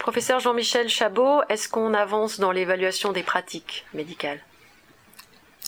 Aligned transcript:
Professeur 0.00 0.40
Jean-Michel 0.40 0.88
Chabot, 0.88 1.42
est-ce 1.50 1.68
qu'on 1.68 1.92
avance 1.92 2.40
dans 2.40 2.52
l'évaluation 2.52 3.12
des 3.12 3.22
pratiques 3.22 3.84
médicales? 3.92 4.40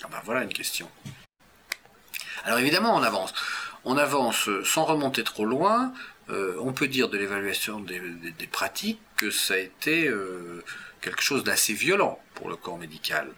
Ah 0.02 0.08
ben 0.10 0.22
Voilà 0.24 0.42
une 0.42 0.52
question. 0.54 0.88
Alors 2.44 2.58
évidemment, 2.58 2.96
on 2.96 3.02
avance. 3.02 3.34
On 3.84 3.98
avance 3.98 4.48
sans 4.64 4.84
remonter 4.84 5.22
trop 5.22 5.44
loin. 5.44 5.92
Euh, 6.30 6.56
on 6.60 6.72
peut 6.72 6.88
dire 6.88 7.10
de 7.10 7.18
l'évaluation 7.18 7.78
des, 7.78 8.00
pratiques 8.50 9.02
que 9.18 9.30
ça 9.30 9.52
a 9.52 9.58
été 9.58 10.08
euh, 10.08 10.64
quelque 11.02 11.20
chose 11.20 11.44
d'assez 11.44 11.74
violent 11.74 12.18
pour 12.34 12.48
le 12.48 12.56
corps 12.56 12.78
médical. 12.78 13.28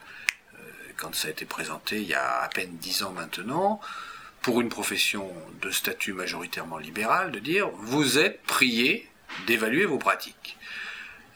Euh, 0.54 0.58
quand 0.96 1.12
ça 1.12 1.26
a 1.26 1.32
été 1.32 1.44
présenté 1.44 2.02
il 2.02 2.06
y 2.06 2.14
a 2.14 2.40
à 2.40 2.48
peine 2.48 2.76
dix 2.76 3.02
ans 3.02 3.10
maintenant, 3.10 3.80
pour 4.42 4.60
une 4.60 4.68
profession 4.68 5.28
de 5.60 5.70
statut 5.72 6.12
majoritairement 6.12 6.78
libéral, 6.78 7.32
de 7.32 7.40
dire 7.40 7.68
vous 7.78 8.16
êtes 8.18 8.40
prié 8.44 9.10
d'évaluer 9.46 9.84
vos 9.84 9.98
pratiques. 9.98 10.56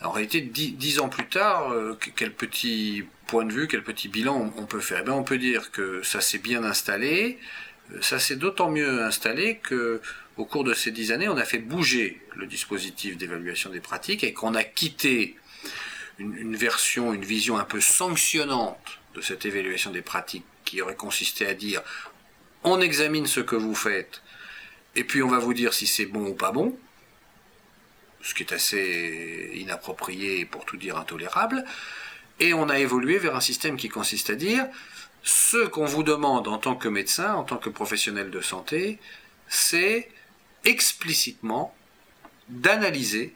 En 0.02 0.10
réalité, 0.10 0.40
dix, 0.40 1.00
ans 1.00 1.08
plus 1.08 1.26
tard, 1.26 1.74
quel 2.14 2.32
petit 2.32 3.04
point 3.26 3.44
de 3.44 3.52
vue, 3.52 3.66
quel 3.66 3.82
petit 3.82 4.08
bilan 4.08 4.52
on, 4.56 4.64
peut 4.64 4.80
faire? 4.80 5.00
Eh 5.00 5.04
bien, 5.04 5.14
On 5.14 5.24
peut 5.24 5.38
dire 5.38 5.72
que 5.72 6.02
ça 6.02 6.20
s'est 6.20 6.38
bien 6.38 6.62
installé, 6.62 7.38
ça 8.00 8.20
s'est 8.20 8.36
d'autant 8.36 8.70
mieux 8.70 9.02
installé 9.02 9.56
que 9.56 10.00
au 10.36 10.44
cours 10.44 10.62
de 10.62 10.72
ces 10.72 10.92
dix 10.92 11.10
années, 11.10 11.28
on 11.28 11.36
a 11.36 11.44
fait 11.44 11.58
bouger 11.58 12.22
le 12.36 12.46
dispositif 12.46 13.18
d'évaluation 13.18 13.70
des 13.70 13.80
pratiques 13.80 14.22
et 14.22 14.32
qu'on 14.32 14.54
a 14.54 14.62
quitté 14.62 15.36
une, 16.18 16.56
version, 16.56 17.12
une 17.12 17.24
vision 17.24 17.58
un 17.58 17.64
peu 17.64 17.80
sanctionnante 17.80 19.00
de 19.14 19.20
cette 19.20 19.46
évaluation 19.46 19.90
des 19.90 20.02
pratiques 20.02 20.44
qui 20.64 20.80
aurait 20.80 20.94
consisté 20.94 21.46
à 21.46 21.54
dire 21.54 21.82
on 22.62 22.80
examine 22.80 23.26
ce 23.26 23.40
que 23.40 23.56
vous 23.56 23.74
faites 23.74 24.22
et 24.94 25.04
puis 25.04 25.22
on 25.22 25.28
va 25.28 25.38
vous 25.38 25.54
dire 25.54 25.74
si 25.74 25.86
c'est 25.86 26.06
bon 26.06 26.28
ou 26.28 26.34
pas 26.34 26.52
bon, 26.52 26.78
ce 28.22 28.34
qui 28.34 28.42
est 28.42 28.52
assez 28.52 29.52
inapproprié 29.54 30.40
et 30.40 30.44
pour 30.44 30.64
tout 30.64 30.76
dire 30.76 30.96
intolérable, 30.96 31.64
et 32.40 32.54
on 32.54 32.68
a 32.68 32.78
évolué 32.78 33.18
vers 33.18 33.34
un 33.34 33.40
système 33.40 33.76
qui 33.76 33.88
consiste 33.88 34.30
à 34.30 34.34
dire 34.34 34.66
ce 35.22 35.66
qu'on 35.66 35.84
vous 35.84 36.02
demande 36.02 36.48
en 36.48 36.58
tant 36.58 36.76
que 36.76 36.88
médecin, 36.88 37.34
en 37.34 37.44
tant 37.44 37.56
que 37.56 37.68
professionnel 37.68 38.30
de 38.30 38.40
santé, 38.40 38.98
c'est 39.48 40.08
explicitement 40.64 41.74
d'analyser 42.48 43.34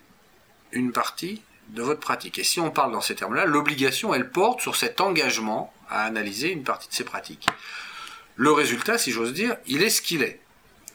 une 0.72 0.92
partie 0.92 1.42
de 1.68 1.82
votre 1.82 2.00
pratique. 2.00 2.38
Et 2.38 2.44
si 2.44 2.60
on 2.60 2.70
parle 2.70 2.92
dans 2.92 3.00
ces 3.00 3.14
termes-là, 3.14 3.44
l'obligation, 3.44 4.14
elle 4.14 4.30
porte 4.30 4.60
sur 4.60 4.76
cet 4.76 5.00
engagement 5.00 5.72
à 5.88 6.04
analyser 6.04 6.50
une 6.50 6.64
partie 6.64 6.88
de 6.88 6.94
ces 6.94 7.04
pratiques. 7.04 7.48
Le 8.36 8.52
résultat, 8.52 8.98
si 8.98 9.10
j'ose 9.10 9.32
dire, 9.32 9.56
il 9.66 9.82
est 9.82 9.90
ce 9.90 10.02
qu'il 10.02 10.22
est. 10.22 10.40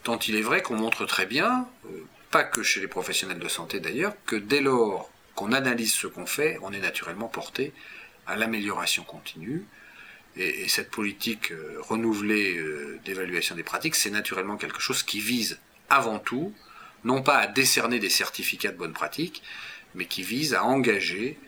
Tant 0.02 0.18
il 0.18 0.36
est 0.36 0.42
vrai 0.42 0.62
qu'on 0.62 0.76
montre 0.76 1.06
très 1.06 1.26
bien, 1.26 1.68
euh, 1.86 2.04
pas 2.30 2.44
que 2.44 2.62
chez 2.62 2.80
les 2.80 2.88
professionnels 2.88 3.38
de 3.38 3.48
santé 3.48 3.80
d'ailleurs, 3.80 4.14
que 4.26 4.36
dès 4.36 4.60
lors 4.60 5.10
qu'on 5.34 5.52
analyse 5.52 5.94
ce 5.94 6.06
qu'on 6.06 6.26
fait, 6.26 6.58
on 6.62 6.72
est 6.72 6.80
naturellement 6.80 7.28
porté 7.28 7.72
à 8.26 8.36
l'amélioration 8.36 9.04
continue. 9.04 9.64
Et, 10.36 10.68
cette 10.68 10.90
politique 10.90 11.50
euh, 11.52 11.78
renouvelée 11.80 12.56
euh, 12.58 13.00
d'évaluation 13.04 13.56
des 13.56 13.62
pratiques, 13.62 13.94
c'est 13.94 14.10
naturellement 14.10 14.56
quelque 14.56 14.80
chose 14.80 15.02
qui 15.02 15.20
vise 15.20 15.58
avant 15.88 16.18
tout, 16.18 16.52
non 17.04 17.22
pas 17.22 17.38
à 17.38 17.46
décerner 17.46 17.98
des 17.98 18.10
certificats 18.10 18.70
de 18.70 18.76
bonne 18.76 18.92
pratique, 18.92 19.42
mais 19.94 20.04
qui 20.04 20.22
vise 20.22 20.54
à 20.54 20.64
engager 20.64 21.38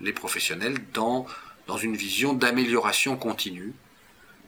les 0.00 0.12
professionnels 0.12 0.76
dans, 0.92 1.26
dans 1.66 1.76
une 1.76 1.96
vision 1.96 2.32
d'amélioration 2.32 3.16
continue 3.16 3.72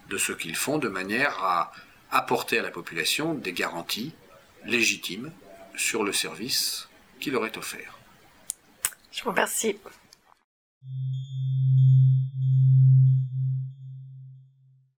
de 0.08 0.18
ce 0.18 0.32
qu'ils 0.32 0.56
font, 0.56 0.78
de 0.78 0.88
manière 0.88 1.42
à 1.44 1.72
apporter 2.10 2.58
à 2.58 2.62
la 2.62 2.70
population 2.70 3.34
des 3.34 3.52
garanties 3.52 4.12
légitimes 4.64 5.32
sur 5.76 6.04
le 6.04 6.12
service 6.12 6.88
qui 7.20 7.30
leur 7.30 7.46
est 7.46 7.56
offert. 7.56 7.98
Je 9.12 9.22
vous 9.22 9.30
remercie. 9.30 9.78